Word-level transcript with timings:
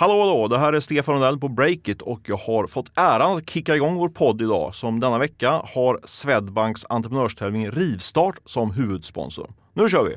Hallå 0.00 0.20
hallå, 0.20 0.48
det 0.48 0.58
här 0.58 0.72
är 0.72 0.80
Stefan 0.80 1.14
Rundell 1.14 1.38
på 1.38 1.48
Breakit 1.48 2.02
och 2.02 2.20
jag 2.26 2.36
har 2.36 2.66
fått 2.66 2.92
äran 2.94 3.36
att 3.36 3.50
kicka 3.50 3.76
igång 3.76 3.94
vår 3.94 4.08
podd 4.08 4.42
idag 4.42 4.74
som 4.74 5.00
denna 5.00 5.18
vecka 5.18 5.50
har 5.74 6.00
Swedbanks 6.04 6.86
entreprenörstävling 6.88 7.70
Rivstart 7.70 8.34
som 8.44 8.70
huvudsponsor. 8.70 9.50
Nu 9.74 9.88
kör 9.88 10.04
vi! 10.04 10.16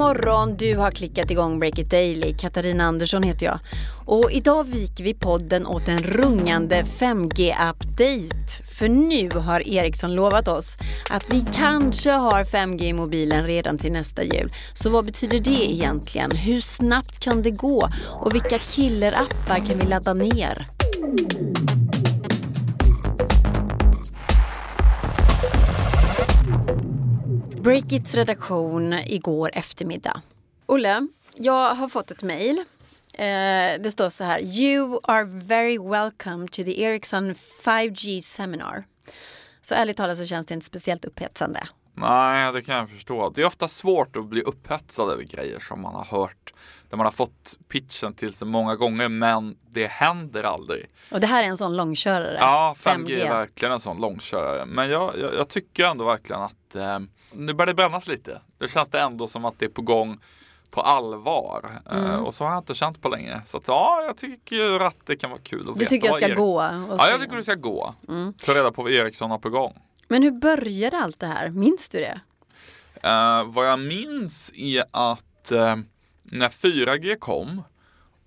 Morgon! 0.00 0.56
Du 0.56 0.76
har 0.76 0.90
klickat 0.90 1.30
igång 1.30 1.58
Break 1.58 1.78
It 1.78 1.90
Daily. 1.90 2.34
Katarina 2.34 2.84
Andersson 2.84 3.22
heter 3.22 3.46
jag. 3.46 3.58
Och 4.06 4.30
idag 4.32 4.64
viker 4.64 5.04
vi 5.04 5.14
podden 5.14 5.66
åt 5.66 5.88
en 5.88 5.98
rungande 5.98 6.82
5G-update. 6.98 8.62
För 8.78 8.88
nu 8.88 9.30
har 9.38 9.68
Ericsson 9.68 10.14
lovat 10.14 10.48
oss 10.48 10.76
att 11.10 11.34
vi 11.34 11.44
kanske 11.54 12.10
har 12.10 12.44
5G 12.44 12.82
i 12.82 12.92
mobilen 12.92 13.46
redan 13.46 13.78
till 13.78 13.92
nästa 13.92 14.22
jul. 14.22 14.52
Så 14.74 14.90
vad 14.90 15.04
betyder 15.04 15.40
det 15.40 15.72
egentligen? 15.72 16.30
Hur 16.30 16.60
snabbt 16.60 17.18
kan 17.18 17.42
det 17.42 17.50
gå? 17.50 17.88
Och 18.08 18.34
vilka 18.34 18.58
killerappar 18.58 19.66
kan 19.66 19.78
vi 19.78 19.86
ladda 19.86 20.14
ner? 20.14 20.68
Breakits 27.62 28.14
redaktion 28.14 28.92
igår 28.92 29.50
eftermiddag. 29.54 30.22
Olle, 30.66 31.06
jag 31.34 31.74
har 31.74 31.88
fått 31.88 32.10
ett 32.10 32.22
mejl. 32.22 32.58
Eh, 33.12 33.80
det 33.80 33.92
står 33.92 34.10
så 34.10 34.24
här. 34.24 34.40
You 34.40 35.00
are 35.02 35.24
very 35.24 35.78
welcome 35.78 36.48
to 36.48 36.62
the 36.62 36.82
Ericsson 36.82 37.34
5G 37.64 38.20
seminar. 38.20 38.84
Så 39.62 39.74
ärligt 39.74 39.96
talat 39.96 40.18
så 40.18 40.26
känns 40.26 40.46
det 40.46 40.54
inte 40.54 40.66
speciellt 40.66 41.04
upphetsande. 41.04 41.68
Nej, 41.94 42.52
det 42.52 42.62
kan 42.62 42.76
jag 42.76 42.90
förstå. 42.90 43.30
Det 43.30 43.42
är 43.42 43.46
ofta 43.46 43.68
svårt 43.68 44.16
att 44.16 44.26
bli 44.26 44.42
upphetsad 44.42 45.10
över 45.10 45.22
grejer 45.22 45.60
som 45.60 45.82
man 45.82 45.94
har 45.94 46.04
hört. 46.04 46.54
Där 46.90 46.96
man 46.96 47.06
har 47.06 47.12
fått 47.12 47.56
pitchen 47.68 48.14
till 48.14 48.32
sig 48.32 48.48
många 48.48 48.76
gånger 48.76 49.08
men 49.08 49.56
det 49.70 49.86
händer 49.86 50.42
aldrig. 50.42 50.86
Och 51.10 51.20
det 51.20 51.26
här 51.26 51.42
är 51.42 51.46
en 51.46 51.56
sån 51.56 51.76
långkörare. 51.76 52.36
Ja, 52.40 52.74
5G, 52.78 53.06
5G. 53.06 53.26
är 53.26 53.28
verkligen 53.28 53.72
en 53.72 53.80
sån 53.80 54.00
långkörare. 54.00 54.66
Men 54.66 54.90
jag, 54.90 55.18
jag, 55.18 55.34
jag 55.34 55.48
tycker 55.48 55.84
ändå 55.84 56.04
verkligen 56.04 56.42
att 56.42 56.74
eh, 56.74 56.98
nu 57.32 57.52
börjar 57.52 57.66
det 57.66 57.74
brännas 57.74 58.08
lite. 58.08 58.40
Det 58.58 58.68
känns 58.68 58.88
det 58.88 59.00
ändå 59.00 59.28
som 59.28 59.44
att 59.44 59.58
det 59.58 59.64
är 59.64 59.70
på 59.70 59.82
gång 59.82 60.20
på 60.70 60.80
allvar. 60.80 61.80
Eh, 61.86 61.98
mm. 61.98 62.10
Uh, 62.10 62.16
och 62.16 62.34
så 62.34 62.44
har 62.44 62.50
jag 62.50 62.60
inte 62.60 62.74
känt 62.74 63.02
på 63.02 63.08
länge. 63.08 63.40
Så 63.46 63.56
att, 63.56 63.68
ja, 63.68 64.02
jag 64.06 64.16
tycker 64.16 64.80
att 64.80 65.06
det 65.06 65.16
kan 65.16 65.30
vara 65.30 65.40
kul 65.40 65.70
att 65.70 65.78
du 65.78 65.84
tycker 65.84 66.06
jag 66.06 66.16
ska 66.16 66.26
Erik... 66.26 66.36
gå? 66.36 66.62
ja, 66.98 67.10
jag 67.10 67.20
tycker 67.20 67.36
du 67.36 67.42
ska 67.42 67.54
gå. 67.54 67.94
Mm. 68.08 68.34
Ta 68.34 68.52
reda 68.54 68.72
på 68.72 68.82
vad 68.82 68.92
Ericsson 68.92 69.30
har 69.30 69.38
på 69.38 69.50
gång. 69.50 69.78
Men 70.08 70.22
hur 70.22 70.30
började 70.30 70.98
allt 70.98 71.20
det 71.20 71.26
här? 71.26 71.48
Minns 71.48 71.88
du 71.88 71.98
det? 71.98 72.20
Uh, 73.04 73.52
vad 73.52 73.68
jag 73.68 73.80
minns 73.80 74.52
är 74.54 74.84
att 74.90 75.52
uh, 75.52 75.76
när 76.30 76.48
4G 76.48 77.16
kom 77.18 77.62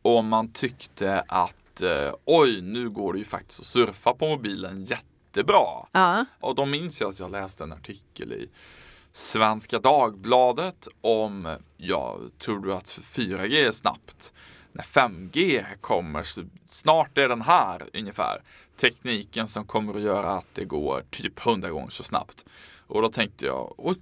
och 0.02 0.24
man 0.24 0.52
tyckte 0.52 1.24
att 1.28 1.82
oj, 2.26 2.62
nu 2.62 2.90
går 2.90 3.14
det 3.14 3.20
ju 3.20 3.26
faktiskt 3.26 3.60
att 3.60 3.66
surfa 3.66 4.14
på 4.14 4.28
mobilen 4.28 4.86
jättebra. 4.86 5.88
Ja. 5.92 6.26
Och 6.40 6.56
då 6.56 6.66
minns 6.66 7.02
jag 7.02 7.10
att 7.10 7.20
jag 7.20 7.32
läste 7.32 7.64
en 7.64 7.74
artikel 7.74 8.34
i 8.34 8.50
Svenska 9.12 9.80
Dagbladet 9.80 10.88
om, 11.02 11.58
ja, 11.78 12.18
tror 12.38 12.60
du 12.60 12.74
att 12.74 13.00
4G 13.02 13.68
är 13.68 13.72
snabbt? 13.72 14.34
När 14.72 14.84
5G 14.84 15.64
kommer, 15.82 16.28
snart 16.66 17.18
är 17.18 17.30
den 17.30 17.42
här 17.42 17.84
ungefär. 17.94 18.44
Tekniken 18.78 19.48
som 19.48 19.66
kommer 19.66 19.96
att 19.96 20.02
göra 20.02 20.32
att 20.32 20.48
det 20.54 20.66
går 20.66 21.04
typ 21.10 21.46
100 21.46 21.70
gånger 21.70 21.90
så 21.90 22.04
snabbt. 22.04 22.46
Och 22.94 23.02
då 23.02 23.10
tänkte 23.10 23.46
jag, 23.46 23.74
oj. 23.78 23.98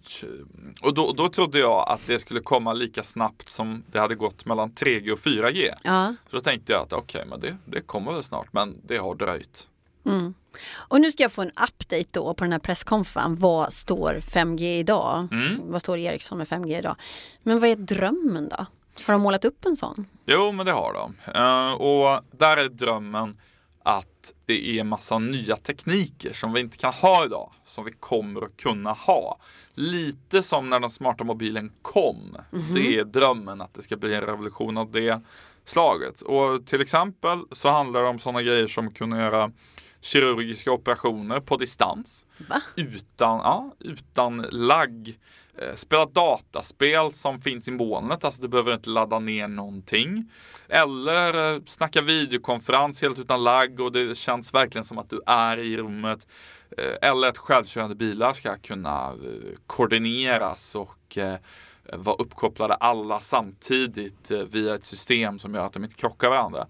Och 0.82 0.94
då, 0.94 1.14
då 1.14 1.30
trodde 1.30 1.60
jag 1.60 1.90
att 1.90 2.08
det 2.08 2.20
skulle 2.20 2.40
komma 2.40 2.74
lika 2.74 3.04
snabbt 3.04 3.50
som 3.50 3.84
det 3.92 4.00
hade 4.00 4.16
gått 4.16 4.46
mellan 4.46 4.72
3G 4.72 5.12
och 5.12 5.20
4G. 5.20 5.74
Ja. 5.84 6.16
Så 6.30 6.36
då 6.36 6.42
tänkte 6.42 6.74
jag 6.74 6.82
att 6.82 6.94
okej, 6.94 7.20
okay, 7.20 7.30
men 7.30 7.40
det, 7.40 7.58
det 7.66 7.82
kommer 7.82 8.14
väl 8.14 8.24
snart, 8.24 8.54
men 8.54 8.82
det 8.88 8.98
har 8.98 9.16
dröjt. 9.16 9.68
Mm. 10.06 10.34
Och 10.74 11.02
nu 11.02 11.12
ska 11.12 11.24
jag 11.24 11.32
få 11.32 11.42
en 11.42 11.50
update 11.52 12.06
då 12.12 12.34
på 12.34 12.44
den 12.44 12.52
här 12.52 12.60
presskonferensen. 12.60 13.36
Vad 13.36 13.74
står 13.74 14.14
5G 14.14 14.64
idag? 14.64 15.28
Mm. 15.32 15.72
Vad 15.72 15.82
står 15.82 15.98
Ericsson 15.98 16.38
med 16.38 16.48
5G 16.48 16.80
idag? 16.80 16.96
Men 17.44 17.60
vad 17.60 17.70
är 17.70 17.76
drömmen 17.76 18.50
då? 18.50 18.66
Har 19.06 19.14
de 19.14 19.22
målat 19.22 19.46
upp 19.46 19.66
en 19.66 19.76
sån? 19.76 20.06
Jo, 20.26 20.52
men 20.52 20.66
det 20.66 20.72
har 20.72 20.94
de. 20.94 21.16
Uh, 21.40 21.74
och 21.74 22.24
där 22.32 22.58
är 22.58 22.70
drömmen 22.70 23.38
att 23.84 24.34
det 24.46 24.80
är 24.80 24.84
massa 24.84 25.20
nya 25.20 25.58
tekniker 25.58 26.34
som 26.34 26.54
vi 26.54 26.60
inte 26.60 26.78
kan 26.78 26.94
ha 26.94 27.26
idag, 27.26 27.52
som 27.64 27.86
vi 27.86 27.92
kommer 27.92 28.42
att 28.42 28.58
kunna 28.58 28.94
ha. 28.94 29.40
Lite 29.74 30.42
som 30.42 30.70
när 30.70 30.80
den 30.80 30.90
smarta 30.90 31.24
mobilen 31.24 31.72
kom. 31.82 32.38
Mm 32.52 32.66
-hmm. 32.66 32.74
Det 32.74 32.98
är 32.98 33.04
drömmen 33.04 33.62
att 33.62 33.74
det 33.74 33.82
ska 33.82 33.98
bli 33.98 34.16
en 34.16 34.22
revolution 34.22 34.78
av 34.78 34.92
det 34.92 35.22
slaget. 35.66 36.22
Och 36.22 36.66
till 36.66 36.82
exempel 36.82 37.40
så 37.52 37.70
handlar 37.70 38.04
det 38.04 38.10
om 38.10 38.20
sådana 38.20 38.42
grejer 38.42 38.68
som 38.68 38.92
kunna 38.92 39.20
göra 39.22 39.52
kirurgiska 40.02 40.72
operationer 40.72 41.40
på 41.40 41.58
distans. 41.58 42.26
Va? 42.50 42.62
Utan, 42.76 43.38
ja, 43.38 43.72
utan 43.80 44.46
lagg. 44.52 45.20
Eh, 45.62 45.76
spela 45.76 46.06
dataspel 46.06 47.12
som 47.12 47.42
finns 47.42 47.68
i 47.68 47.72
molnet, 47.72 48.24
alltså 48.24 48.42
du 48.42 48.48
behöver 48.48 48.74
inte 48.74 48.90
ladda 48.90 49.20
ner 49.20 49.48
någonting. 49.48 50.32
Eller 50.68 51.54
eh, 51.56 51.62
snacka 51.66 52.02
videokonferens 52.02 53.02
helt 53.02 53.20
utan 53.20 53.44
lagg 53.44 53.80
och 53.80 53.92
det 53.92 54.18
känns 54.18 54.54
verkligen 54.54 54.86
som 54.86 54.98
att 54.98 55.10
du 55.10 55.22
är 55.26 55.58
i 55.58 55.78
rummet. 55.78 56.28
Eh, 56.78 57.10
eller 57.10 57.28
att 57.28 57.38
självkörande 57.38 57.96
bilar 57.96 58.34
ska 58.34 58.58
kunna 58.58 59.14
koordineras 59.68 60.76
och 60.76 61.18
vara 61.94 62.16
uppkopplade 62.16 62.74
alla 62.74 63.20
samtidigt 63.20 64.32
via 64.32 64.76
ett 64.76 64.86
system 64.86 65.40
som 65.40 65.56
gör 65.56 65.66
att 65.66 65.74
de 65.74 65.84
inte 65.84 65.96
krockar 65.96 66.30
varandra 66.30 66.68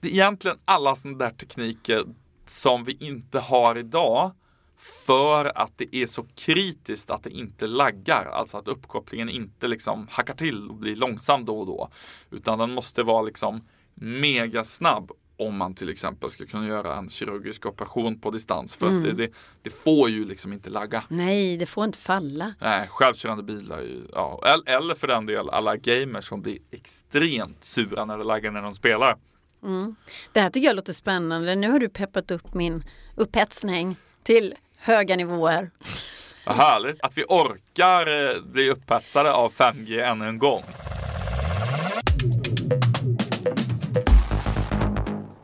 det 0.00 0.08
är 0.08 0.12
egentligen 0.12 0.58
alla 0.64 0.96
sådana 0.96 1.18
där 1.18 1.30
tekniker 1.30 2.04
som 2.46 2.84
vi 2.84 2.96
inte 3.00 3.40
har 3.40 3.78
idag 3.78 4.32
för 4.78 5.58
att 5.58 5.72
det 5.76 5.96
är 5.96 6.06
så 6.06 6.26
kritiskt 6.34 7.10
att 7.10 7.22
det 7.22 7.30
inte 7.30 7.66
laggar, 7.66 8.30
alltså 8.32 8.56
att 8.56 8.68
uppkopplingen 8.68 9.28
inte 9.28 9.68
liksom 9.68 10.08
hackar 10.10 10.34
till 10.34 10.68
och 10.68 10.74
blir 10.74 10.96
långsam 10.96 11.44
då 11.44 11.58
och 11.58 11.66
då. 11.66 11.90
Utan 12.30 12.58
den 12.58 12.74
måste 12.74 13.02
vara 13.02 13.22
liksom 13.22 13.60
mega 13.94 14.64
snabb 14.64 15.12
om 15.38 15.56
man 15.56 15.74
till 15.74 15.88
exempel 15.88 16.30
ska 16.30 16.46
kunna 16.46 16.66
göra 16.66 16.96
en 16.96 17.10
kirurgisk 17.10 17.66
operation 17.66 18.20
på 18.20 18.30
distans. 18.30 18.74
För 18.74 18.86
mm. 18.86 18.98
att 18.98 19.04
det, 19.04 19.12
det, 19.12 19.32
det, 19.62 19.70
får 19.70 20.10
ju 20.10 20.24
liksom 20.24 20.52
inte 20.52 20.70
lagga. 20.70 21.04
Nej, 21.08 21.56
det 21.56 21.66
får 21.66 21.84
inte 21.84 21.98
falla. 21.98 22.54
Nej, 22.60 22.88
självkörande 22.88 23.42
bilar. 23.42 23.84
Ja, 24.12 24.42
eller 24.66 24.94
för 24.94 25.06
den 25.06 25.26
del 25.26 25.50
alla 25.50 25.76
gamers 25.76 26.28
som 26.28 26.42
blir 26.42 26.58
extremt 26.70 27.64
sura 27.64 28.04
när 28.04 28.18
det 28.18 28.24
laggar 28.24 28.50
när 28.50 28.62
de 28.62 28.74
spelar. 28.74 29.16
Mm. 29.62 29.96
Det 30.32 30.40
här 30.40 30.50
tycker 30.50 30.66
jag 30.66 30.76
låter 30.76 30.92
spännande. 30.92 31.54
Nu 31.54 31.70
har 31.70 31.78
du 31.78 31.88
peppat 31.88 32.30
upp 32.30 32.54
min 32.54 32.84
upphetsning 33.14 33.96
till 34.22 34.54
höga 34.78 35.16
nivåer. 35.16 35.70
Vad 36.46 36.56
härligt 36.56 37.00
att 37.00 37.18
vi 37.18 37.24
orkar 37.28 38.34
eh, 38.36 38.42
bli 38.42 38.70
upphetsade 38.70 39.32
av 39.32 39.52
5G 39.52 40.04
ännu 40.04 40.28
en 40.28 40.38
gång. 40.38 40.62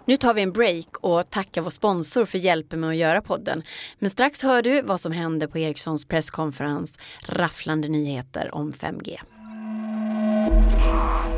Nu 0.07 0.17
tar 0.17 0.35
vi 0.35 0.43
en 0.43 0.53
break 0.53 0.97
och 1.01 1.31
tackar 1.31 1.63
vår 1.63 1.71
sponsor 1.71 2.25
för 2.25 2.39
hjälpen 2.39 2.81
med 2.81 2.91
att 2.91 2.97
göra 2.97 3.21
podden. 3.21 3.63
Men 3.99 4.11
strax 4.11 4.43
hör 4.43 4.63
du 4.63 4.83
vad 4.83 5.01
som 5.01 5.13
hände 5.13 5.49
på 5.49 5.59
Ericssons 5.59 6.09
presskonferens. 6.09 6.99
Rafflande 7.27 7.89
nyheter 7.89 8.55
om 8.55 8.73
5G. 8.73 9.19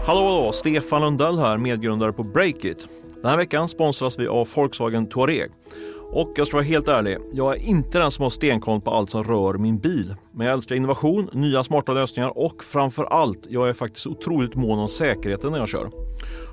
Hallå, 0.06 0.20
hallå! 0.20 0.52
Stefan 0.52 1.02
Lundell 1.02 1.38
här, 1.38 1.58
medgrundare 1.58 2.12
på 2.12 2.22
Breakit. 2.22 2.88
Den 3.14 3.30
här 3.30 3.36
veckan 3.36 3.68
sponsras 3.68 4.18
vi 4.18 4.26
av 4.26 4.48
Volkswagen 4.54 5.08
Touareg. 5.08 5.50
Och 6.12 6.32
jag 6.36 6.46
ska 6.46 6.56
vara 6.56 6.64
helt 6.64 6.88
ärlig, 6.88 7.18
jag 7.32 7.56
är 7.56 7.60
inte 7.60 7.98
den 7.98 8.10
som 8.10 8.22
har 8.22 8.30
stenkoll 8.30 8.80
på 8.80 8.90
allt 8.90 9.10
som 9.10 9.24
rör 9.24 9.54
min 9.54 9.78
bil. 9.78 10.14
Men 10.32 10.46
jag 10.46 10.54
älskar 10.54 10.74
innovation, 10.74 11.30
nya 11.32 11.64
smarta 11.64 11.92
lösningar 11.92 12.38
och 12.38 12.64
framför 12.64 13.04
allt, 13.04 13.46
jag 13.48 13.68
är 13.68 13.72
faktiskt 13.72 14.06
otroligt 14.06 14.54
mån 14.54 14.78
om 14.78 14.88
säkerheten 14.88 15.52
när 15.52 15.58
jag 15.58 15.68
kör. 15.68 15.91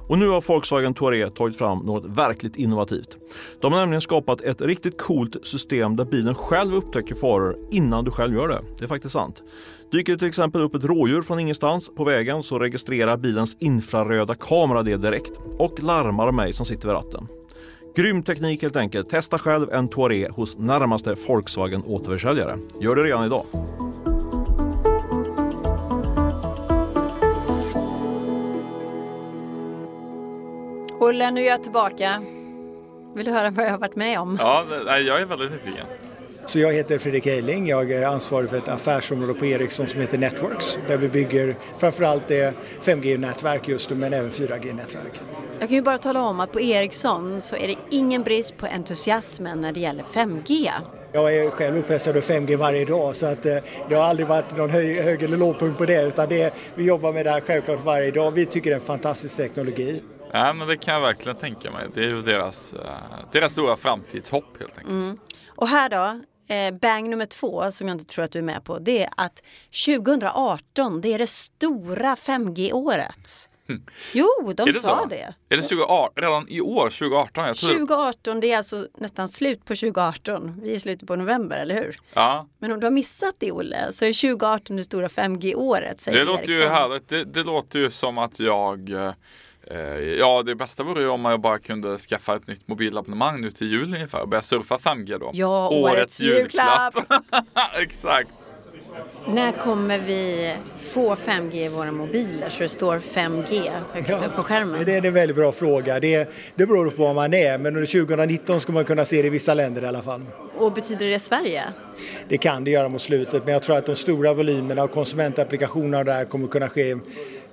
Och 0.08 0.20
nu 0.20 0.28
har 0.28 0.42
Volkswagen 0.48 0.94
Touareg 0.94 1.36
tagit 1.36 1.58
fram 1.58 1.80
något 1.80 2.06
verkligt 2.06 2.56
innovativt. 2.56 3.18
De 3.62 3.74
har 3.74 3.80
nämligen 3.80 4.02
skapat 4.02 4.42
ett 4.42 4.62
riktigt 4.62 5.02
coolt 5.02 5.48
system 5.48 5.96
där 5.96 6.06
bilen 6.06 6.36
själv 6.36 6.76
upptäcker 6.76 7.16
faror 7.16 7.58
innan 7.72 8.06
du 8.06 8.12
själv 8.12 8.34
gör 8.34 8.48
det. 8.48 8.62
Det 8.78 8.84
är 8.84 8.88
faktiskt 8.88 9.14
sant. 9.14 9.44
Dyker 9.92 10.14
det 10.14 10.20
till 10.20 10.28
exempel 10.28 10.62
upp 10.62 10.76
ett 10.76 10.84
rådjur 10.84 11.22
från 11.22 11.40
ingenstans 11.40 11.92
på 11.96 12.04
vägen 12.04 12.44
så 12.44 12.60
registrerar 12.60 13.18
bilens 13.18 13.58
infraröda 13.60 14.36
kamera 14.36 14.84
det 14.84 14.98
direkt 14.98 15.32
och 15.58 15.84
larmar 15.84 16.32
mig 16.32 16.54
som 16.54 16.66
sitter 16.66 16.88
vid 16.88 16.96
ratten. 16.96 17.28
Grym 17.96 18.24
teknik 18.24 18.62
helt 18.62 18.76
enkelt. 18.76 19.10
Testa 19.10 19.38
själv 19.38 19.74
en 19.74 19.88
Touareg 19.88 20.30
hos 20.30 20.58
närmaste 20.58 21.16
Volkswagen 21.28 21.84
återförsäljare. 21.86 22.58
Gör 22.82 22.96
det 22.96 23.04
redan 23.04 23.26
idag. 23.26 23.46
Olle, 31.00 31.32
nu 31.32 31.42
är 31.42 31.46
jag 31.46 31.64
tillbaka. 31.64 32.22
Vill 33.16 33.26
du 33.26 33.32
höra 33.32 33.50
vad 33.50 33.66
jag 33.66 33.72
har 33.72 33.78
varit 33.78 33.96
med 33.96 34.20
om? 34.20 34.38
Ja, 34.40 34.66
jag 34.98 35.22
är 35.22 35.26
väldigt 35.26 35.52
nyfiken. 35.52 35.86
Så 36.46 36.60
jag 36.60 36.74
heter 36.74 36.98
Fredrik 36.98 37.28
Eiling, 37.28 37.68
jag 37.68 37.92
är 37.92 38.06
ansvarig 38.06 38.50
för 38.50 38.58
ett 38.58 38.68
affärsområde 38.68 39.34
på 39.34 39.46
Ericsson 39.46 39.88
som 39.88 40.02
heter 40.02 40.18
Networks 40.18 40.78
där 40.88 40.98
vi 40.98 41.08
bygger 41.08 41.56
framförallt 41.80 42.28
det 42.28 42.54
5G-nätverk 42.84 43.68
just 43.68 43.90
nu 43.90 43.96
men 43.96 44.14
även 44.14 44.32
4G-nätverk. 44.32 45.22
Jag 45.60 45.70
kan 45.70 45.76
ju 45.76 45.82
bara 45.82 45.98
tala 45.98 46.22
om 46.22 46.40
att 46.40 46.52
på 46.52 46.62
Ericsson 46.62 47.42
så 47.42 47.56
är 47.56 47.68
det 47.68 47.76
ingen 47.90 48.24
brist 48.24 48.58
på 48.58 48.66
entusiasmen 48.66 49.62
när 49.62 49.72
det 49.72 49.80
gäller 49.80 50.04
5G. 50.04 50.70
Jag 51.12 51.36
är 51.36 51.50
själv 51.50 51.78
upphetsad 51.78 52.18
av 52.18 52.24
5G 52.24 52.58
varje 52.58 52.86
dag 52.86 53.16
så 53.16 53.26
att 53.26 53.46
eh, 53.46 53.58
det 53.90 53.96
har 53.96 54.04
aldrig 54.04 54.28
varit 54.28 54.58
någon 54.58 54.70
hög, 54.70 55.02
hög 55.02 55.24
eller 55.24 55.38
lågpunkt 55.38 55.78
på 55.78 55.86
det 55.86 56.04
utan 56.04 56.30
det, 56.30 56.54
vi 56.76 56.84
jobbar 56.84 57.14
med 57.14 57.26
det 57.26 57.32
här 57.32 57.42
självklart 57.42 57.84
varje 57.84 58.12
dag. 58.12 58.32
Vi 58.32 58.46
tycker 58.46 58.70
det 58.70 58.76
är 58.76 58.80
en 58.80 58.86
fantastisk 58.86 59.38
teknologi. 59.38 60.02
Ja, 60.32 60.54
men 60.54 60.68
det 60.68 60.78
kan 60.78 60.94
jag 60.94 61.02
verkligen 61.02 61.38
tänka 61.38 61.72
mig. 61.72 61.88
Det 61.94 62.00
är 62.00 62.08
ju 62.08 62.22
deras, 62.22 62.74
uh, 62.74 62.80
deras 63.32 63.52
stora 63.52 63.76
framtidshopp 63.76 64.60
helt 64.60 64.78
enkelt. 64.78 64.92
Mm. 64.92 65.18
Och 65.56 65.68
här 65.68 65.90
då, 65.90 66.20
eh, 66.48 66.74
bang 66.74 67.10
nummer 67.10 67.26
två 67.26 67.72
som 67.72 67.88
jag 67.88 67.96
inte 67.96 68.06
tror 68.06 68.26
att 68.26 68.32
du 68.32 68.40
är 68.40 68.44
med 68.44 68.64
på, 68.64 68.80
det 68.80 69.04
är 69.04 69.10
att 69.18 69.44
2018, 69.86 71.02
det 71.02 71.14
är 71.14 71.20
det 71.20 71.28
stora 71.28 72.16
5G-året. 72.16 73.50
Jo, 74.12 74.54
de 74.56 74.66
det 74.66 74.74
sa 74.74 75.00
så? 75.02 75.06
det. 75.10 75.34
Är 75.50 75.58
det 75.58 75.62
2018, 75.62 76.12
redan 76.16 76.48
i 76.50 76.62
år, 76.62 76.90
2018? 76.90 77.46
Jag 77.48 77.56
tror... 77.56 77.70
2018, 77.70 78.40
det 78.40 78.52
är 78.52 78.58
alltså 78.58 78.88
nästan 78.98 79.28
slut 79.28 79.60
på 79.60 79.76
2018. 79.76 80.60
Vi 80.62 80.72
är 80.72 80.76
i 80.76 80.80
slutet 80.80 81.08
på 81.08 81.16
november, 81.16 81.58
eller 81.58 81.76
hur? 81.76 82.00
Ja. 82.14 82.48
Men 82.60 82.72
om 82.72 82.80
du 82.80 82.86
har 82.86 82.92
missat 82.92 83.36
det, 83.38 83.52
Olle, 83.52 83.92
så 83.92 84.06
är 84.06 84.14
2018 84.14 84.76
det 84.76 84.84
stora 84.84 85.08
5G-året, 85.08 86.02
säger 86.02 86.20
Det 86.20 86.26
låter 86.26 86.44
Ericsson. 86.44 86.56
ju 86.56 86.68
härligt. 86.68 87.10
Det, 87.10 87.24
det 87.24 87.44
låter 87.44 87.80
ju 87.80 87.92
som 87.92 88.18
att 88.18 88.40
jag 88.40 88.90
eh, 88.90 89.14
Ja, 90.18 90.44
det 90.44 90.56
bästa 90.56 90.84
vore 90.84 91.02
ju 91.02 91.10
om 91.10 91.26
jag 91.26 91.42
bara 91.42 91.60
kunde 91.60 91.98
skaffa 91.98 92.36
ett 92.36 92.48
nytt 92.48 92.68
mobilabonnemang 92.68 93.42
nu 93.42 93.52
till 93.52 93.72
jul 93.72 93.94
ungefär 93.94 94.22
och 94.22 94.28
börja 94.30 94.42
surfa 94.42 94.78
5G 94.78 95.18
då. 95.20 95.32
Ja, 95.34 95.70
årets 95.70 96.22
julklapp. 96.22 96.96
Exakt. 97.82 98.30
När 99.28 99.52
kommer 99.52 100.00
vi 100.00 100.54
få 100.78 101.16
5G 101.16 101.56
i 101.56 101.68
våra 101.68 101.92
mobiler 101.92 102.50
så 102.50 102.64
det 102.64 102.70
står 102.70 103.00
5G 103.00 103.72
högst 103.94 104.26
upp 104.26 104.36
på 104.36 104.44
skärmen? 104.44 104.86
Det 104.86 104.94
är 104.94 105.06
en 105.06 105.14
väldigt 105.14 105.38
bra 105.38 105.52
fråga. 105.52 106.00
Det, 106.00 106.30
det 106.56 106.66
beror 106.66 106.90
på 106.90 107.04
var 107.04 107.14
man 107.14 107.34
är 107.34 107.58
men 107.58 107.76
under 107.76 108.06
2019 108.06 108.62
ska 108.62 108.72
man 108.72 108.86
kunna 108.86 109.06
se 109.06 109.22
det 109.22 109.28
i 109.28 109.30
vissa 109.30 109.54
länder 109.54 109.84
i 109.84 109.88
alla 109.88 110.02
fall. 110.02 110.22
Och 110.58 110.72
betyder 110.72 111.08
det 111.10 111.20
Sverige? 111.20 111.64
Det 112.28 112.38
kan 112.38 112.64
det 112.64 112.72
göra 112.72 112.90
mot 112.90 113.02
slutet 113.02 113.46
men 113.46 113.54
jag 113.54 113.62
tror 113.64 113.78
att 113.78 113.86
de 113.86 113.96
stora 113.96 114.34
volymerna 114.34 114.84
och 114.84 114.92
konsumentapplikationerna 114.92 116.04
där 116.04 116.26
kommer 116.26 116.48
kunna 116.48 116.70
ske 116.70 116.96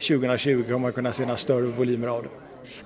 2020 0.09 0.63
kommer 0.65 0.79
man 0.79 0.93
kunna 0.93 1.13
se 1.13 1.23
några 1.23 1.37
större 1.37 1.67
volymer 1.67 2.09
av 2.09 2.23
det. 2.23 2.29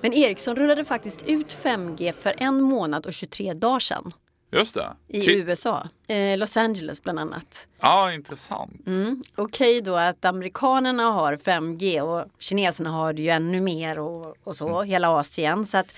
Men 0.01 0.13
Ericsson 0.13 0.55
rullade 0.55 0.85
faktiskt 0.85 1.27
ut 1.27 1.57
5G 1.63 2.11
för 2.11 2.33
en 2.37 2.61
månad 2.61 3.05
och 3.05 3.13
23 3.13 3.53
dagar 3.53 3.79
sedan. 3.79 4.13
Just 4.55 4.73
det. 4.73 4.95
I 5.07 5.21
Ty- 5.25 5.31
USA, 5.39 5.87
eh, 6.07 6.37
Los 6.37 6.57
Angeles 6.57 7.03
bland 7.03 7.19
annat. 7.19 7.67
Ja, 7.79 8.13
intressant. 8.13 8.87
Mm. 8.87 9.23
Okej 9.35 9.81
då 9.81 9.95
att 9.95 10.25
amerikanerna 10.25 11.03
har 11.03 11.35
5G 11.37 12.01
och 12.01 12.25
kineserna 12.39 12.89
har 12.89 13.13
det 13.13 13.21
ju 13.21 13.29
ännu 13.29 13.61
mer 13.61 13.99
och, 13.99 14.35
och 14.43 14.55
så, 14.55 14.81
hela 14.83 15.09
Asien. 15.09 15.65
Så 15.65 15.77
att 15.77 15.93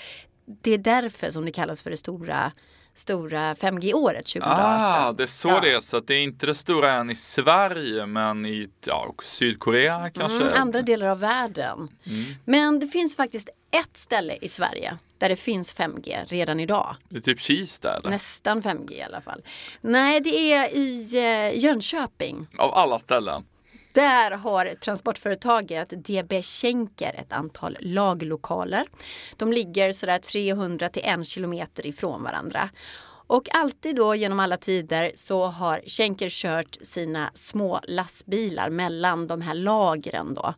det 0.61 0.71
är 0.71 0.77
därför 0.77 1.31
som 1.31 1.45
det 1.45 1.51
kallas 1.51 1.81
för 1.81 1.89
det 1.89 1.97
stora, 1.97 2.51
stora 2.93 3.53
5G-året 3.53 4.25
2018. 4.25 4.59
Ah, 4.65 5.11
det 5.11 5.23
är 5.23 5.27
så 5.27 5.47
Ja. 5.47 5.59
det 5.59 5.71
är. 5.73 5.79
Så 5.79 5.97
att 5.97 6.07
det 6.07 6.15
är 6.15 6.23
inte 6.23 6.45
det 6.45 6.55
stora 6.55 6.93
än 6.93 7.09
i 7.09 7.15
Sverige 7.15 8.05
men 8.05 8.45
i 8.45 8.69
ja, 8.85 9.13
Sydkorea 9.23 10.09
kanske. 10.09 10.41
Mm, 10.41 10.53
andra 10.55 10.81
delar 10.81 11.07
av 11.07 11.19
världen. 11.19 11.87
Men 12.45 12.79
det 12.79 12.87
finns 12.87 13.15
faktiskt 13.15 13.49
ett 13.71 13.97
ställe 13.97 14.37
i 14.41 14.49
Sverige 14.49 14.97
där 15.19 15.29
det 15.29 15.35
finns 15.35 15.75
5G 15.75 16.25
redan 16.27 16.59
idag. 16.59 16.95
Det 17.09 17.17
är 17.17 17.21
typ 17.21 17.39
Kista 17.39 17.97
eller? 17.97 18.09
Nästan 18.09 18.61
5G 18.61 18.91
i 18.91 19.01
alla 19.01 19.21
fall. 19.21 19.41
Nej, 19.81 20.21
det 20.21 20.53
är 20.53 20.75
i 20.75 21.15
eh, 21.15 21.63
Jönköping. 21.63 22.47
Av 22.57 22.73
alla 22.73 22.99
ställen. 22.99 23.45
Där 23.93 24.31
har 24.31 24.75
transportföretaget 24.81 25.89
DB 25.89 26.43
Schenker 26.43 27.13
ett 27.17 27.33
antal 27.33 27.77
laglokaler. 27.79 28.85
De 29.37 29.53
ligger 29.53 29.93
sådär 29.93 30.19
300 30.19 30.89
till 30.89 31.01
1 31.05 31.27
kilometer 31.27 31.85
ifrån 31.85 32.23
varandra. 32.23 32.69
Och 33.27 33.55
alltid 33.55 33.95
då 33.95 34.15
genom 34.15 34.39
alla 34.39 34.57
tider 34.57 35.11
så 35.15 35.45
har 35.45 35.81
Schenker 35.87 36.29
kört 36.29 36.77
sina 36.81 37.31
små 37.33 37.79
lastbilar 37.87 38.69
mellan 38.69 39.27
de 39.27 39.41
här 39.41 39.53
lagren 39.53 40.33
då. 40.33 40.53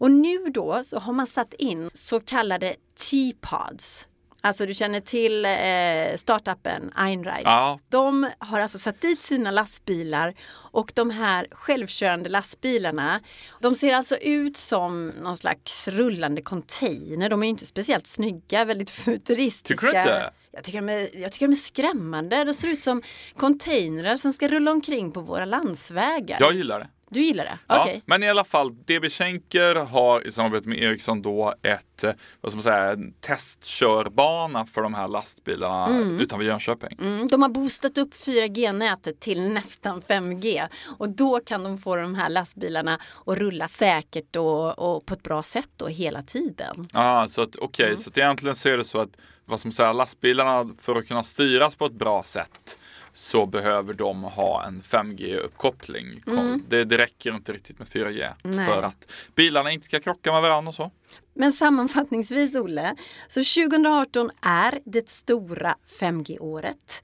Och 0.00 0.10
nu 0.10 0.38
då 0.38 0.82
så 0.82 0.98
har 0.98 1.12
man 1.12 1.26
satt 1.26 1.54
in 1.54 1.90
så 1.94 2.20
kallade 2.20 2.74
T-pods. 3.10 4.06
Alltså 4.40 4.66
du 4.66 4.74
känner 4.74 5.00
till 5.00 5.44
eh, 5.44 6.16
startupen 6.16 6.92
Einride. 6.96 7.42
Ja. 7.44 7.78
De 7.88 8.30
har 8.38 8.60
alltså 8.60 8.78
satt 8.78 9.00
dit 9.00 9.22
sina 9.22 9.50
lastbilar 9.50 10.34
och 10.52 10.92
de 10.94 11.10
här 11.10 11.46
självkörande 11.50 12.28
lastbilarna 12.28 13.20
de 13.60 13.74
ser 13.74 13.94
alltså 13.94 14.16
ut 14.16 14.56
som 14.56 15.08
någon 15.08 15.36
slags 15.36 15.88
rullande 15.88 16.42
container. 16.42 17.28
De 17.28 17.42
är 17.42 17.48
inte 17.48 17.66
speciellt 17.66 18.06
snygga, 18.06 18.64
väldigt 18.64 18.90
futuristiska. 18.90 19.74
Tycker 19.74 19.92
du 19.92 19.98
inte? 19.98 20.30
Jag 20.52 20.64
tycker, 20.64 20.80
de 20.80 20.88
är, 20.88 21.08
jag 21.22 21.32
tycker 21.32 21.46
de 21.46 21.52
är 21.52 21.56
skrämmande. 21.56 22.44
De 22.44 22.54
ser 22.54 22.68
ut 22.68 22.80
som 22.80 23.02
containrar 23.36 24.16
som 24.16 24.32
ska 24.32 24.48
rulla 24.48 24.70
omkring 24.70 25.12
på 25.12 25.20
våra 25.20 25.44
landsvägar. 25.44 26.36
Jag 26.40 26.52
gillar 26.52 26.78
det. 26.78 26.88
Du 27.12 27.20
gillar 27.22 27.44
det? 27.44 27.58
Ja, 27.66 27.82
Okej. 27.82 28.02
Men 28.06 28.22
i 28.22 28.28
alla 28.28 28.44
fall, 28.44 28.74
DB 28.74 29.10
Schenker 29.10 29.74
har 29.74 30.26
i 30.26 30.32
samarbete 30.32 30.68
med 30.68 30.78
Ericsson 30.78 31.22
då 31.22 31.54
ett, 31.62 32.04
eh, 32.04 32.12
vad 32.40 32.52
ska 32.52 32.56
man 32.56 32.62
säga, 32.62 32.92
en 32.92 33.12
testkörbana 33.20 34.66
för 34.66 34.82
de 34.82 34.94
här 34.94 35.08
lastbilarna 35.08 35.98
utanför 36.20 36.46
Jönköping. 36.46 36.98
Mm, 37.00 37.28
de 37.28 37.42
har 37.42 37.48
boostat 37.48 37.98
upp 37.98 38.14
4G-nätet 38.14 39.20
till 39.20 39.42
nästan 39.42 40.02
5G 40.02 40.68
och 40.98 41.08
då 41.08 41.40
kan 41.40 41.64
de 41.64 41.78
få 41.78 41.96
de 41.96 42.14
här 42.14 42.28
lastbilarna 42.28 42.98
att 43.26 43.38
rulla 43.38 43.68
säkert 43.68 44.36
och, 44.36 44.78
och 44.78 45.06
på 45.06 45.14
ett 45.14 45.22
bra 45.22 45.42
sätt 45.42 45.70
då 45.76 45.86
hela 45.86 46.22
tiden. 46.22 46.88
Ja, 46.92 47.26
så 47.28 47.42
att 47.42 47.56
okej, 47.56 47.96
så 47.96 48.10
att 48.10 48.18
egentligen 48.18 48.56
så 48.56 48.68
är 48.68 48.76
det 48.76 48.84
så 48.84 49.00
att 49.00 49.16
vad 49.50 49.60
som 49.60 49.72
säger, 49.72 49.92
lastbilarna 49.92 50.74
för 50.78 50.96
att 50.96 51.08
kunna 51.08 51.24
styras 51.24 51.74
på 51.74 51.86
ett 51.86 51.92
bra 51.92 52.22
sätt 52.22 52.78
så 53.12 53.46
behöver 53.46 53.94
de 53.94 54.22
ha 54.22 54.66
en 54.66 54.82
5G-uppkoppling. 54.82 56.22
Det, 56.68 56.84
det 56.84 56.98
räcker 56.98 57.34
inte 57.34 57.52
riktigt 57.52 57.78
med 57.78 57.88
4G 57.88 58.32
Nej. 58.42 58.66
för 58.66 58.82
att 58.82 59.10
bilarna 59.34 59.70
inte 59.70 59.86
ska 59.86 60.00
krocka 60.00 60.32
med 60.32 60.42
varandra 60.42 60.68
och 60.68 60.74
så. 60.74 60.90
Men 61.34 61.52
sammanfattningsvis 61.52 62.54
Olle, 62.54 62.96
så 63.28 63.40
2018 63.40 64.30
är 64.42 64.80
det 64.84 65.08
stora 65.08 65.76
5G-året. 66.00 67.02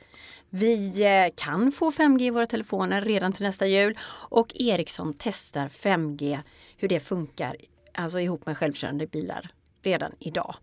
Vi 0.51 1.05
eh, 1.05 1.35
kan 1.37 1.73
få 1.73 1.91
5G 1.91 2.23
i 2.23 2.31
våra 2.31 2.47
telefoner 2.47 3.03
redan 3.03 3.33
till 3.33 3.47
nästa 3.47 3.67
jul 3.67 3.99
och 4.09 4.53
Ericsson 4.55 5.15
testar 5.19 5.69
5G, 5.69 6.39
hur 6.77 6.89
det 6.89 7.01
funkar, 7.01 7.57
alltså 7.95 8.21
ihop 8.21 8.47
med 8.47 8.59
självkörande 8.59 9.07
bilar 9.07 9.51
redan 9.83 10.13
idag. 10.19 10.57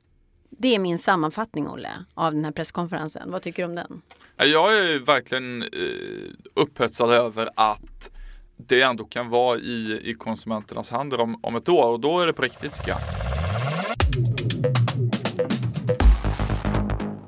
Det 0.58 0.76
är 0.76 0.80
min 0.80 0.98
sammanfattning 0.98 1.68
Olle 1.70 1.90
av 2.14 2.34
den 2.34 2.46
här 2.46 2.52
presskonferensen. 2.52 3.32
Vad 3.32 3.42
tycker 3.42 3.64
du 3.64 3.70
om 3.70 3.76
den? 3.76 4.02
Ja, 4.38 4.46
Jag 4.46 4.78
är 4.78 5.00
verkligen 5.00 5.62
eh, 5.62 5.70
upphetsad 6.54 7.12
över 7.12 7.50
att 7.56 8.10
det 8.58 8.82
ändå 8.82 9.04
kan 9.06 9.30
vara 9.30 9.58
i, 9.58 10.02
i 10.04 10.14
konsumenternas 10.14 10.90
händer 10.92 11.20
om, 11.20 11.40
om 11.44 11.56
ett 11.56 11.70
år 11.70 11.92
och 11.92 12.00
då 12.00 12.20
är 12.20 12.28
det 12.28 12.34
på 12.34 12.42
riktigt 12.42 12.76
tycker 12.76 12.90
jag. 12.90 13.00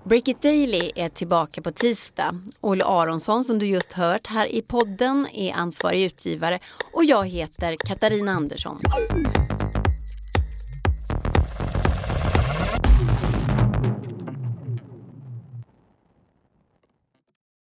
Break 0.06 0.28
It 0.28 0.42
Daily 0.42 0.92
är 0.96 1.10
tillbaka 1.10 1.62
på 1.62 1.72
tisdag. 1.72 2.40
Olle 2.62 2.86
Aronsson 2.86 3.44
som 3.44 3.60
du 3.60 3.66
just 3.66 3.94
hört 3.94 4.28
här 4.28 4.48
i 4.48 4.62
podden 4.62 5.28
är 5.34 5.54
ansvarig 5.54 6.04
utgivare 6.04 6.60
och 6.94 7.06
jag 7.06 7.28
heter 7.28 7.76
Katarina 7.88 8.32
Andersson. 8.32 8.80